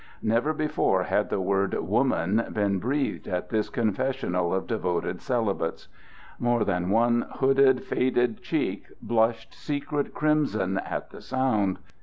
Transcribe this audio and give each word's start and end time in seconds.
Never 0.23 0.51
before 0.51 1.03
had 1.03 1.29
the 1.29 1.39
word 1.39 1.75
"woman" 1.75 2.43
been 2.53 2.79
breathed 2.79 3.27
at 3.27 3.49
this 3.49 3.69
confessional 3.69 4.51
of 4.51 4.65
devoted 4.65 5.21
celibates. 5.21 5.89
More 6.39 6.65
than 6.65 6.89
one 6.89 7.27
hooded, 7.35 7.83
faded 7.83 8.41
cheek 8.41 8.87
blushed 8.99 9.53
secret 9.53 10.11
crimson 10.15 10.79
at 10.79 11.11
the 11.11 11.21
sound. 11.21 11.77